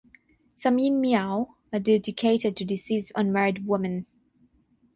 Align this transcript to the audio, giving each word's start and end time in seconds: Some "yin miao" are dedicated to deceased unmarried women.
Some 0.55 0.79
"yin 0.79 0.99
miao" 0.99 1.57
are 1.71 1.77
dedicated 1.77 2.57
to 2.57 2.65
deceased 2.65 3.11
unmarried 3.13 3.67
women. 3.67 4.07